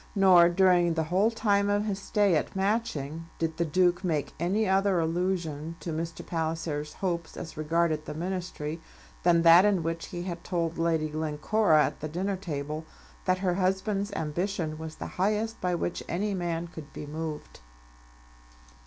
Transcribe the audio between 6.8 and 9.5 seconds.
hopes as regarded the ministry, than